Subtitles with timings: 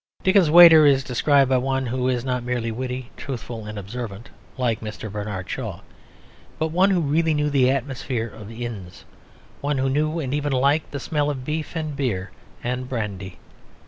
[0.23, 4.79] Dickens's waiter is described by one who is not merely witty, truthful, and observant, like
[4.81, 5.11] Mr.
[5.11, 5.81] Bernard Shaw,
[6.57, 9.05] but one who really knew the atmosphere of inns,
[9.61, 12.31] one who knew and even liked the smell of beef, and beer,
[12.63, 13.37] and brandy.